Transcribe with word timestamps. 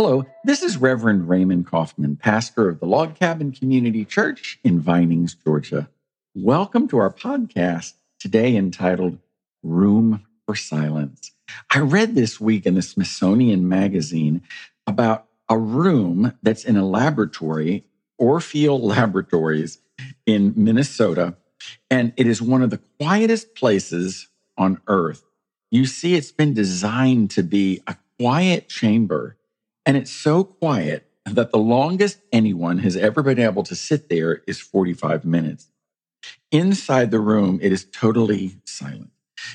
Hello, 0.00 0.24
this 0.44 0.62
is 0.62 0.76
Reverend 0.76 1.28
Raymond 1.28 1.66
Coffman, 1.66 2.20
pastor 2.20 2.68
of 2.68 2.78
the 2.78 2.86
Log 2.86 3.16
Cabin 3.16 3.50
Community 3.50 4.04
Church 4.04 4.60
in 4.62 4.78
Vinings, 4.78 5.34
Georgia. 5.34 5.88
Welcome 6.36 6.86
to 6.86 6.98
our 6.98 7.12
podcast 7.12 7.94
today 8.20 8.54
entitled 8.54 9.18
Room 9.64 10.24
for 10.46 10.54
Silence. 10.54 11.32
I 11.68 11.80
read 11.80 12.14
this 12.14 12.40
week 12.40 12.64
in 12.64 12.76
the 12.76 12.82
Smithsonian 12.82 13.68
Magazine 13.68 14.42
about 14.86 15.26
a 15.48 15.58
room 15.58 16.32
that's 16.44 16.64
in 16.64 16.76
a 16.76 16.86
laboratory, 16.86 17.84
Orfield 18.20 18.82
Laboratories 18.82 19.78
in 20.26 20.52
Minnesota, 20.54 21.34
and 21.90 22.12
it 22.16 22.28
is 22.28 22.40
one 22.40 22.62
of 22.62 22.70
the 22.70 22.80
quietest 23.00 23.56
places 23.56 24.28
on 24.56 24.80
earth. 24.86 25.24
You 25.72 25.86
see, 25.86 26.14
it's 26.14 26.30
been 26.30 26.54
designed 26.54 27.32
to 27.32 27.42
be 27.42 27.82
a 27.88 27.96
quiet 28.16 28.68
chamber 28.68 29.34
and 29.88 29.96
it's 29.96 30.12
so 30.12 30.44
quiet 30.44 31.10
that 31.24 31.50
the 31.50 31.58
longest 31.58 32.20
anyone 32.30 32.78
has 32.80 32.94
ever 32.94 33.22
been 33.22 33.38
able 33.38 33.62
to 33.64 33.74
sit 33.74 34.10
there 34.10 34.42
is 34.46 34.60
45 34.60 35.24
minutes. 35.24 35.68
Inside 36.52 37.10
the 37.10 37.20
room, 37.20 37.58
it 37.62 37.72
is 37.72 37.86
totally 37.86 38.60
silent. 38.66 39.10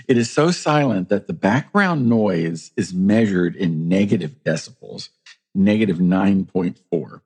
It 0.08 0.18
is 0.18 0.32
so 0.32 0.50
silent 0.50 1.10
that 1.10 1.28
the 1.28 1.34
background 1.34 2.10
noise 2.10 2.72
is 2.76 2.96
measured 2.96 3.56
in 3.56 3.88
negative 3.88 4.44
decibels, 4.44 5.10
negative 5.54 5.98
9.4. 5.98 7.22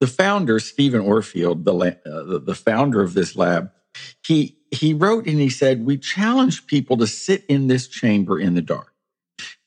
The 0.00 0.06
founder, 0.08 0.58
Steven 0.58 1.02
Orfield, 1.02 1.64
the, 1.64 1.72
uh, 1.74 2.38
the 2.44 2.56
founder 2.56 3.02
of 3.02 3.14
this 3.14 3.36
lab, 3.36 3.70
he, 4.26 4.58
he 4.72 4.94
wrote 4.94 5.26
and 5.28 5.38
he 5.38 5.48
said, 5.48 5.86
We 5.86 5.96
challenge 5.96 6.66
people 6.66 6.96
to 6.96 7.06
sit 7.06 7.44
in 7.48 7.68
this 7.68 7.86
chamber 7.86 8.40
in 8.40 8.54
the 8.54 8.62
dark. 8.62 8.91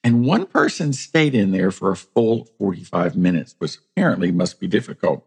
And 0.05 0.23
one 0.23 0.45
person 0.45 0.93
stayed 0.93 1.33
in 1.33 1.51
there 1.51 1.71
for 1.71 1.89
a 1.89 1.95
full 1.95 2.45
45 2.59 3.15
minutes, 3.17 3.55
which 3.57 3.77
apparently 3.77 4.31
must 4.31 4.59
be 4.59 4.67
difficult. 4.67 5.25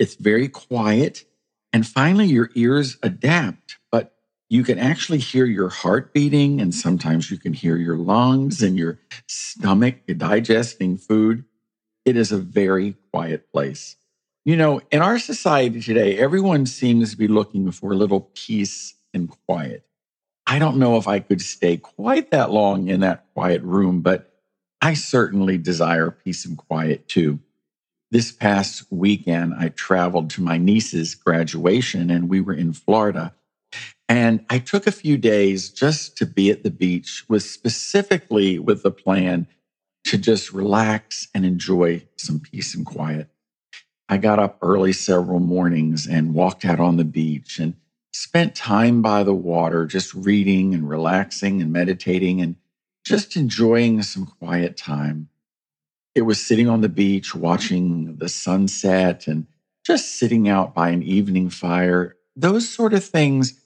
It's 0.00 0.16
very 0.16 0.48
quiet. 0.48 1.24
And 1.72 1.86
finally, 1.86 2.26
your 2.26 2.50
ears 2.56 2.98
adapt, 3.04 3.78
but 3.92 4.16
you 4.50 4.64
can 4.64 4.80
actually 4.80 5.18
hear 5.18 5.44
your 5.44 5.68
heart 5.68 6.12
beating. 6.12 6.60
And 6.60 6.74
sometimes 6.74 7.30
you 7.30 7.38
can 7.38 7.52
hear 7.52 7.76
your 7.76 7.96
lungs 7.96 8.60
and 8.60 8.76
your 8.76 8.98
stomach 9.28 9.98
digesting 10.16 10.96
food. 10.96 11.44
It 12.04 12.16
is 12.16 12.32
a 12.32 12.38
very 12.38 12.96
quiet 13.12 13.52
place. 13.52 13.94
You 14.44 14.56
know, 14.56 14.80
in 14.90 15.00
our 15.00 15.20
society 15.20 15.80
today, 15.80 16.18
everyone 16.18 16.66
seems 16.66 17.12
to 17.12 17.16
be 17.16 17.28
looking 17.28 17.70
for 17.70 17.92
a 17.92 17.96
little 17.96 18.32
peace 18.34 18.94
and 19.14 19.30
quiet. 19.46 19.86
I 20.52 20.58
don't 20.58 20.76
know 20.76 20.98
if 20.98 21.08
I 21.08 21.18
could 21.18 21.40
stay 21.40 21.78
quite 21.78 22.30
that 22.30 22.50
long 22.50 22.88
in 22.88 23.00
that 23.00 23.24
quiet 23.32 23.62
room, 23.62 24.02
but 24.02 24.34
I 24.82 24.92
certainly 24.92 25.56
desire 25.56 26.10
peace 26.10 26.44
and 26.44 26.58
quiet 26.58 27.08
too. 27.08 27.40
This 28.10 28.32
past 28.32 28.84
weekend, 28.90 29.54
I 29.58 29.70
traveled 29.70 30.28
to 30.32 30.42
my 30.42 30.58
niece's 30.58 31.14
graduation 31.14 32.10
and 32.10 32.28
we 32.28 32.42
were 32.42 32.52
in 32.52 32.74
Florida. 32.74 33.34
And 34.10 34.44
I 34.50 34.58
took 34.58 34.86
a 34.86 34.92
few 34.92 35.16
days 35.16 35.70
just 35.70 36.18
to 36.18 36.26
be 36.26 36.50
at 36.50 36.64
the 36.64 36.70
beach 36.70 37.24
with 37.30 37.44
specifically 37.44 38.58
with 38.58 38.82
the 38.82 38.90
plan 38.90 39.46
to 40.04 40.18
just 40.18 40.52
relax 40.52 41.28
and 41.34 41.46
enjoy 41.46 42.06
some 42.16 42.40
peace 42.40 42.74
and 42.74 42.84
quiet. 42.84 43.30
I 44.06 44.18
got 44.18 44.38
up 44.38 44.58
early 44.60 44.92
several 44.92 45.40
mornings 45.40 46.06
and 46.06 46.34
walked 46.34 46.66
out 46.66 46.78
on 46.78 46.98
the 46.98 47.06
beach 47.06 47.58
and 47.58 47.72
spent 48.12 48.54
time 48.54 49.02
by 49.02 49.22
the 49.22 49.34
water, 49.34 49.86
just 49.86 50.14
reading 50.14 50.74
and 50.74 50.88
relaxing 50.88 51.62
and 51.62 51.72
meditating 51.72 52.40
and 52.40 52.56
just 53.04 53.36
enjoying 53.36 54.02
some 54.02 54.26
quiet 54.26 54.76
time. 54.76 55.28
It 56.14 56.22
was 56.22 56.44
sitting 56.44 56.68
on 56.68 56.82
the 56.82 56.88
beach, 56.88 57.34
watching 57.34 58.16
the 58.16 58.28
sunset 58.28 59.26
and 59.26 59.46
just 59.84 60.16
sitting 60.18 60.48
out 60.48 60.74
by 60.74 60.90
an 60.90 61.02
evening 61.02 61.50
fire. 61.50 62.16
Those 62.36 62.68
sort 62.68 62.92
of 62.94 63.02
things 63.02 63.58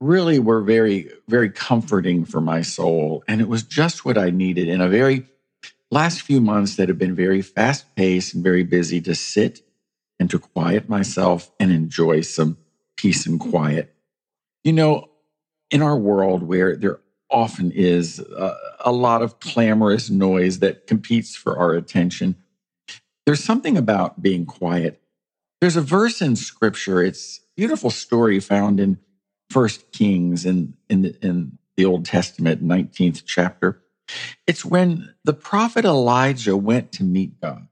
really 0.00 0.38
were 0.38 0.62
very, 0.62 1.10
very 1.28 1.50
comforting 1.50 2.24
for 2.24 2.40
my 2.40 2.62
soul. 2.62 3.24
And 3.26 3.40
it 3.40 3.48
was 3.48 3.64
just 3.64 4.04
what 4.04 4.16
I 4.16 4.30
needed 4.30 4.68
in 4.68 4.80
a 4.80 4.88
very 4.88 5.26
last 5.90 6.22
few 6.22 6.40
months 6.40 6.76
that 6.76 6.88
have 6.88 6.98
been 6.98 7.16
very 7.16 7.42
fast 7.42 7.94
paced 7.96 8.34
and 8.34 8.44
very 8.44 8.62
busy 8.62 9.00
to 9.00 9.14
sit 9.14 9.62
and 10.20 10.30
to 10.30 10.38
quiet 10.38 10.88
myself 10.88 11.50
and 11.58 11.72
enjoy 11.72 12.20
some 12.20 12.58
peace 12.98 13.26
and 13.26 13.40
quiet. 13.40 13.94
You 14.64 14.74
know, 14.74 15.08
in 15.70 15.80
our 15.80 15.96
world 15.96 16.42
where 16.42 16.76
there 16.76 17.00
often 17.30 17.70
is 17.70 18.18
a, 18.18 18.56
a 18.80 18.92
lot 18.92 19.22
of 19.22 19.40
clamorous 19.40 20.10
noise 20.10 20.58
that 20.58 20.86
competes 20.86 21.34
for 21.34 21.58
our 21.58 21.72
attention, 21.72 22.36
there's 23.24 23.42
something 23.42 23.76
about 23.76 24.20
being 24.20 24.44
quiet. 24.44 25.00
There's 25.60 25.76
a 25.76 25.82
verse 25.82 26.20
in 26.20 26.36
scripture, 26.36 27.02
it's 27.02 27.38
a 27.38 27.42
beautiful 27.56 27.90
story 27.90 28.40
found 28.40 28.80
in 28.80 28.98
First 29.50 29.92
Kings 29.92 30.44
in, 30.44 30.74
in, 30.88 31.02
the, 31.02 31.16
in 31.22 31.58
the 31.76 31.84
Old 31.84 32.04
Testament, 32.04 32.62
19th 32.62 33.22
chapter. 33.24 33.80
It's 34.46 34.64
when 34.64 35.14
the 35.24 35.32
prophet 35.32 35.84
Elijah 35.84 36.56
went 36.56 36.92
to 36.92 37.04
meet 37.04 37.40
God. 37.40 37.68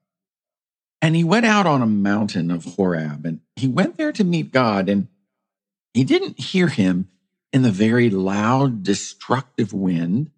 And 1.02 1.14
he 1.14 1.24
went 1.24 1.46
out 1.46 1.66
on 1.66 1.82
a 1.82 1.86
mountain 1.86 2.50
of 2.50 2.64
Horeb 2.64 3.24
and 3.26 3.40
he 3.54 3.68
went 3.68 3.96
there 3.96 4.12
to 4.12 4.24
meet 4.24 4.50
God. 4.50 4.88
And 4.88 5.08
he 5.96 6.04
didn't 6.04 6.38
hear 6.38 6.68
him 6.68 7.08
in 7.54 7.62
the 7.62 7.72
very 7.72 8.10
loud, 8.10 8.82
destructive 8.82 9.72
wind. 9.72 10.30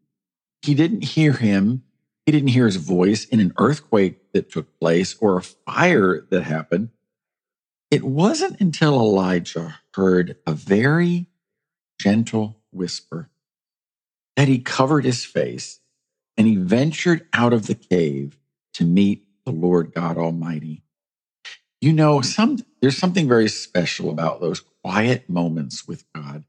He 0.63 0.73
didn't 0.73 1.03
hear 1.03 1.33
him. 1.33 1.83
He 2.27 2.33
didn't 2.33 2.51
hear 2.51 2.67
his 2.67 2.77
voice 2.77 3.25
in 3.25 3.41
an 3.41 3.53
earthquake 3.59 4.33
that 4.35 4.53
took 4.53 4.79
place 4.79 5.17
or 5.21 5.37
a 5.37 5.43
fire 5.43 6.25
that 6.31 6.45
happened. 6.45 6.91
It 7.91 8.05
wasn't 8.05 8.61
until 8.61 8.95
Elijah 8.95 9.81
heard 9.95 10.37
a 10.47 10.53
very 10.53 11.27
gentle 12.01 12.61
whisper 12.71 13.29
that 14.37 14.47
he 14.47 14.61
covered 14.61 15.05
his 15.05 15.25
face 15.25 15.81
and 16.37 16.47
he 16.47 16.55
ventured 16.55 17.27
out 17.33 17.53
of 17.53 17.67
the 17.67 17.75
cave 17.75 18.39
to 18.75 18.85
meet 18.85 19.27
the 19.45 19.51
Lord 19.51 19.93
God 19.93 20.19
Almighty. 20.19 20.85
You 21.81 21.93
know, 21.93 22.21
some 22.21 22.59
there's 22.81 22.97
something 22.97 23.27
very 23.27 23.49
special 23.49 24.11
about 24.11 24.41
those 24.41 24.61
quiet 24.88 25.28
moments 25.28 25.87
with 25.87 26.10
God. 26.15 26.44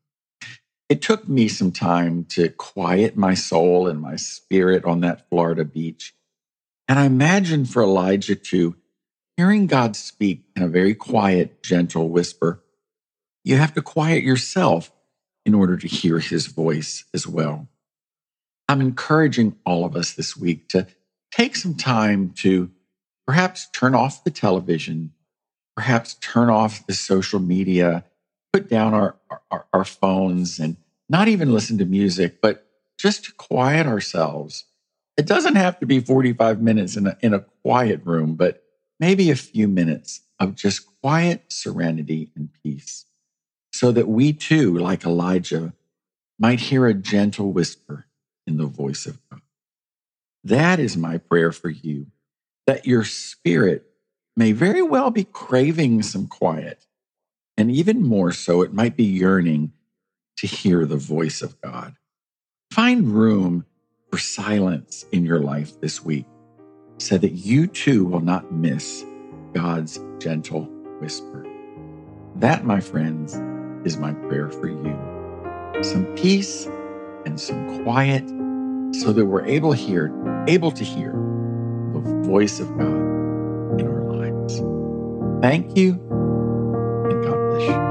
It 0.88 1.02
took 1.02 1.28
me 1.28 1.50
some 1.50 1.74
time 1.74 2.24
to 2.30 2.48
quiet 2.48 3.18
my 3.18 3.34
soul 3.34 3.90
and 3.90 4.00
my 4.00 4.16
spirit 4.16 4.86
on 4.86 5.02
that 5.02 5.28
Florida 5.30 5.66
beach. 5.66 6.16
And 6.88 6.98
I 6.98 7.04
imagine 7.04 7.66
for 7.66 7.84
Elijah 7.84 8.38
too, 8.38 8.78
hearing 9.36 9.68
God 9.68 9.98
speak 9.98 10.46
in 10.56 10.64
a 10.64 10.70
very 10.70 10.96
quiet, 10.96 11.62
gentle 11.64 12.08
whisper, 12.08 12.64
you 13.44 13.58
have 13.58 13.74
to 13.74 13.82
quiet 13.82 14.24
yourself 14.24 14.90
in 15.46 15.54
order 15.54 15.76
to 15.76 15.88
hear 15.90 16.20
his 16.20 16.48
voice 16.48 17.04
as 17.14 17.28
well. 17.28 17.68
I'm 18.70 18.80
encouraging 18.80 19.58
all 19.66 19.84
of 19.84 19.98
us 19.98 20.14
this 20.14 20.38
week 20.38 20.70
to 20.70 20.88
take 21.30 21.58
some 21.58 21.76
time 21.76 22.30
to 22.38 22.72
perhaps 23.28 23.68
turn 23.74 23.96
off 23.96 24.24
the 24.24 24.32
television, 24.32 25.12
perhaps 25.76 26.14
turn 26.22 26.50
off 26.50 26.88
the 26.88 26.94
social 26.94 27.42
media 27.42 28.06
put 28.54 28.70
down 28.70 28.94
our, 28.94 29.16
our, 29.52 29.66
our 29.74 29.86
phones 29.86 30.60
and 30.60 30.78
not 31.08 31.28
even 31.28 31.54
listen 31.54 31.78
to 31.78 31.86
music, 31.86 32.42
but 32.42 32.68
just 32.98 33.26
to 33.26 33.34
quiet 33.34 33.88
ourselves. 33.88 34.66
It 35.18 35.26
doesn't 35.26 35.56
have 35.56 35.80
to 35.80 35.86
be 35.86 36.00
45 36.00 36.62
minutes 36.62 36.96
in 36.96 37.08
a, 37.08 37.18
in 37.22 37.34
a 37.34 37.46
quiet 37.64 38.02
room, 38.06 38.36
but 38.36 38.64
maybe 39.00 39.30
a 39.30 39.36
few 39.36 39.68
minutes 39.68 40.22
of 40.40 40.56
just 40.56 40.86
quiet 41.02 41.44
serenity 41.50 42.32
and 42.36 42.50
peace 42.64 43.06
so 43.74 43.92
that 43.92 44.08
we 44.08 44.34
too, 44.34 44.78
like 44.78 45.06
Elijah, 45.06 45.74
might 46.40 46.60
hear 46.60 46.86
a 46.86 46.94
gentle 46.94 47.52
whisper 47.52 48.08
in 48.48 48.58
the 48.58 48.66
voice 48.66 49.06
of 49.06 49.20
God. 49.30 49.42
That 50.44 50.80
is 50.80 50.98
my 50.98 51.18
prayer 51.18 51.52
for 51.52 51.70
you, 51.70 52.08
that 52.66 52.88
your 52.88 53.04
spirit 53.04 53.86
may 54.36 54.54
very 54.54 54.82
well 54.82 55.12
be 55.12 55.26
craving 55.26 56.02
some 56.02 56.28
quiet 56.28 56.86
and 57.60 57.70
even 57.70 58.02
more 58.02 58.32
so, 58.32 58.62
it 58.62 58.74
might 58.74 58.96
be 58.96 59.04
yearning 59.04 59.74
to 60.38 60.48
hear 60.48 60.86
the 60.86 60.96
voice 60.96 61.42
of 61.42 61.60
God. 61.60 61.94
Find 62.72 63.10
room 63.10 63.66
for 64.10 64.18
silence 64.18 65.04
in 65.12 65.26
your 65.26 65.40
life 65.40 65.78
this 65.82 66.02
week 66.02 66.26
so 67.00 67.18
that 67.18 67.34
you 67.34 67.68
too 67.68 68.06
will 68.06 68.22
not 68.22 68.50
miss 68.50 69.04
God's 69.54 70.00
gentle 70.20 70.70
whisper. 71.02 71.46
That, 72.36 72.64
my 72.64 72.80
friends, 72.80 73.34
is 73.86 73.98
my 73.98 74.14
prayer 74.14 74.50
for 74.50 74.70
you. 74.70 75.84
Some 75.84 76.06
peace 76.16 76.66
and 77.26 77.38
some 77.38 77.84
quiet 77.84 78.26
so 79.02 79.12
that 79.12 79.26
we're 79.26 79.46
able 79.46 79.74
hear, 79.74 80.14
able 80.48 80.72
to 80.72 80.86
hear 80.86 81.12
the 81.92 82.22
voice 82.24 82.62
of 82.62 82.70
God 82.78 83.82
in 83.82 83.86
our 83.86 84.04
lives. 84.14 84.62
Thank 85.42 85.76
you 85.76 86.09
English. 87.60 87.89